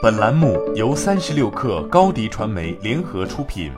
[0.00, 3.72] 本栏目由三十六氪高低传媒联合出品。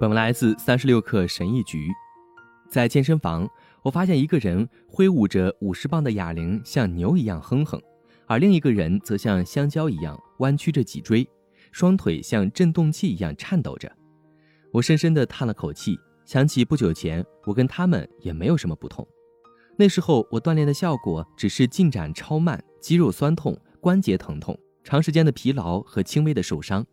[0.00, 1.90] 本文来自三十六氪神医局。
[2.70, 3.46] 在健身房，
[3.82, 7.78] 我发现一个人挥舞着五十磅的哑铃，像牛一样哼哼，
[8.26, 11.28] 而另一个人则像香蕉一样弯曲着脊椎，
[11.70, 13.92] 双腿像振动器一样颤抖着。
[14.72, 19.06] 我深深地叹了口气，想起不久前我跟他们也没有什么不同。
[19.76, 26.84] 那时候我锻炼的效果只是进展超慢，肌肉酸痛、关节疼痛、长时间的疲劳和轻微的受伤。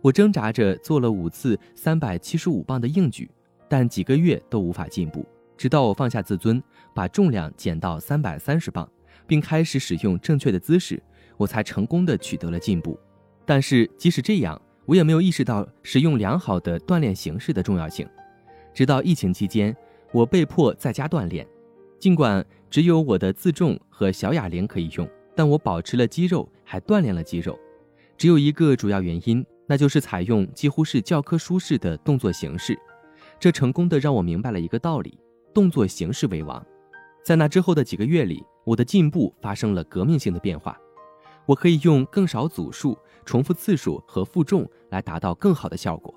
[0.00, 3.30] 我挣扎着做了五次三百七十五磅的硬举，
[3.68, 5.24] 但几个月都无法进步。
[5.58, 6.60] 直到我放下自尊，
[6.94, 8.90] 把重量减到三百三十磅，
[9.26, 11.00] 并开始使用正确的姿势，
[11.36, 12.98] 我才成功的取得了进步。
[13.44, 18.08] 但是即使这样，我也没有意识到使用良好的锻炼形式的重要性。
[18.72, 19.76] 直到疫情期间，
[20.12, 21.46] 我被迫在家锻炼。
[21.98, 27.58] 尽管只有我的自重和小哑铃可以用，但我保持了肌肉，还锻炼了肌肉。
[28.16, 32.78] 只有一个主要原因，那就是采用几乎是教科书式的动作形式。
[33.38, 35.18] 这成功的让我明白了一个道理：
[35.54, 36.64] 动作形式为王。
[37.24, 40.78] 在那之后的几个月里，我的进步发生了革命性的变化。
[41.46, 46.14] 我可以用更少组数、重复次数和负重来达到更好的效果。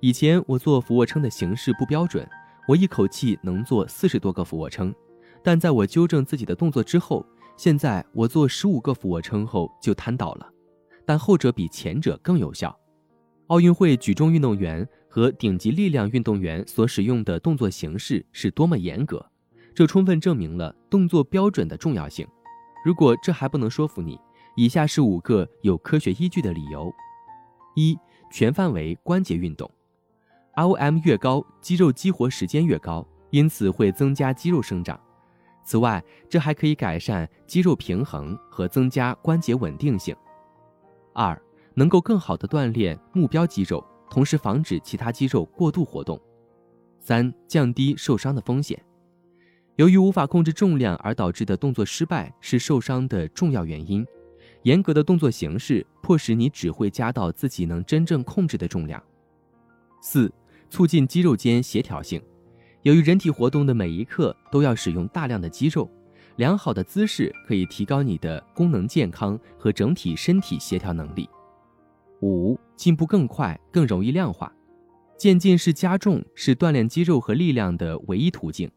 [0.00, 2.26] 以前我做俯卧撑的形式不标准，
[2.66, 4.94] 我一口气能做四十多个俯卧撑。
[5.42, 7.24] 但在我纠正自己的动作之后，
[7.56, 10.46] 现在我做十五个俯卧撑后就瘫倒了，
[11.06, 12.76] 但后者比前者更有效。
[13.46, 19.24] 奥运会举重运动员和顶级力量运动员所使用的动作形式是多么严格，
[19.74, 22.26] 这充分证明了动作标准的重要性。
[22.84, 24.18] 如果这还不能说服你，
[24.56, 26.92] 以下是五个有科学依据的理由：
[27.74, 27.96] 一、
[28.30, 29.70] 全范围关节运动
[30.56, 35.00] ，ROM 越高，肌肉激活时间越高，因此会增加肌肉生长。
[35.66, 40.14] 此外，这还可以改善肌肉平衡和增加关节稳定性。
[41.12, 41.36] 二，
[41.74, 46.20] 能够更好地锻炼目标肌肉，同时防止其他肌肉过度活动。
[47.00, 48.80] 三，降低受伤的风险。
[49.74, 54.06] 由于无法控制重量而导致的动作失败是受伤的重要原因。
[54.62, 59.02] 严格的动作形式迫使你只会加到自己能真正控制的重量。
[60.00, 60.32] 四，
[60.70, 62.22] 促进肌肉间协调性。
[62.86, 65.90] 由于人体活动的每一刻都要使用大量的肌肉，
[66.36, 71.28] 良好的姿势可以提高你的功能健康和整体身体协调能力。
[72.22, 74.52] 五、进步更快，更容易量化。
[75.18, 78.70] 渐进式加重是锻炼肌肉和力量的唯一途径，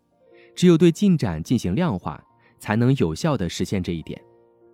[0.56, 2.20] 只有对进展进行量化，
[2.58, 4.20] 才能有效地实现这一点。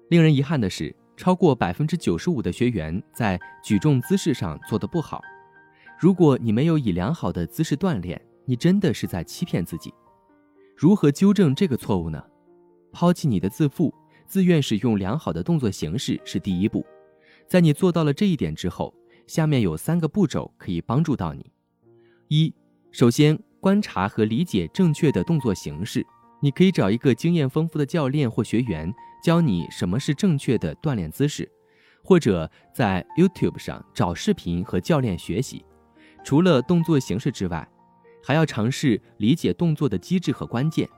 [0.08, 5.22] 令人遗憾的是，超过百分之九十五的学员在举重姿势上做得不好。
[6.00, 9.94] 如果你没有以良好的姿势锻炼，你真的是在欺骗自己。
[10.76, 12.24] 如何纠正这个错误呢？
[12.92, 13.94] 抛弃你的自负，
[14.26, 16.86] 自愿使用良好的动作形式是第一步。
[17.48, 18.94] 在你做到了这一点之后，
[19.28, 21.52] 下面有三个步骤可以帮助到你：
[22.28, 22.54] 一、
[22.92, 26.06] 首先观察和理解正确的动作形式。
[26.42, 31.50] 你可以找一个经验丰富的教练或学员教你什么是正确的锻炼姿势，
[32.04, 35.66] 或者在 YouTube 上找视频和教练学习。
[36.24, 37.68] 除了动作形式之外，
[38.26, 40.90] 还要尝试理解动作的机制和关键。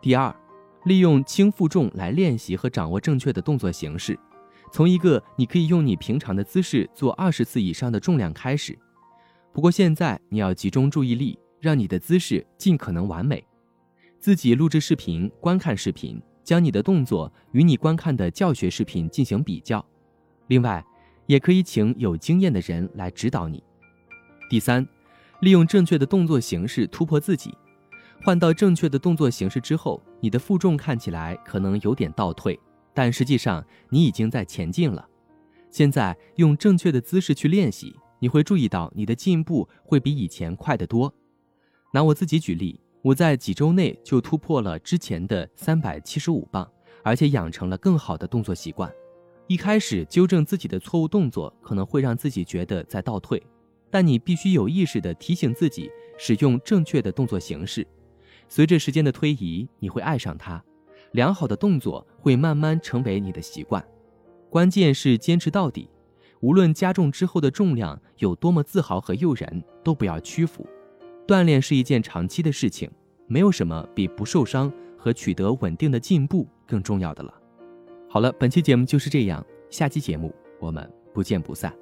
[0.00, 0.34] 第二，
[0.84, 4.18] 利用轻负重来练习和掌握正确的动作形式。
[4.72, 8.76] 从一个你可以用你平常的姿势做二十次以上的重量开始。
[9.52, 13.44] 不过现在你要集中注意力，让你的姿势尽可能完美。
[14.18, 19.84] 自己录制视频，观看视频，将你的动作与你观看的教学视频进行比较。
[20.48, 20.84] 另外，
[21.26, 23.62] 也可以请有经验的人来指导你。
[24.50, 24.84] 第三。
[25.42, 27.52] 利用正确的动作形式突破自己，
[28.22, 32.56] 换到正确的动作形式之后，你的负重看起来可能有点倒退，
[32.94, 35.04] 但实际上你已经在前进了。
[35.68, 41.12] 现在用正确的姿势去练习，你会注意到你的进步会比以前快得多。
[41.92, 46.70] 拿我自己举例，我在几周内就突破了之前的三百七十五磅，
[47.02, 48.88] 而且养成了更好的动作习惯。
[49.48, 53.42] 一开始纠正自己的错误动作，可能会让自己觉得在倒退。
[53.92, 57.86] 但你必须有意识地提醒自己使用正确的动作形式。
[58.48, 60.62] 随着时间的推移，你会爱上它。
[61.12, 63.84] 良好的动作会慢慢成为你的习惯。
[64.48, 65.90] 关键是坚持到底。
[66.40, 70.66] 无论加重之后的重量有多么自豪和诱人，都不要屈服。
[71.26, 72.90] 锻炼是一件长期的事情，
[73.26, 77.32] 没有什么比不受伤和取得稳定的进步更重要的了。
[78.08, 81.81] 好了，本期节目就是这样，下期节目我们不见不散。